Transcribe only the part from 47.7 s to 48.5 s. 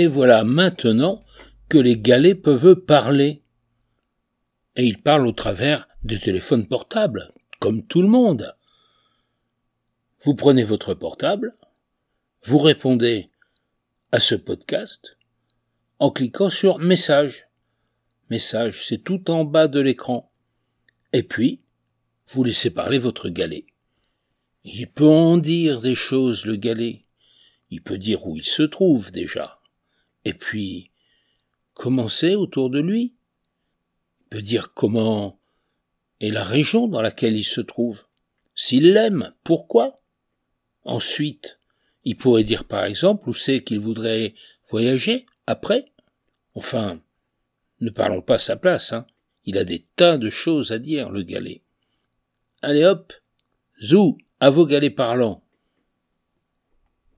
ne parlons pas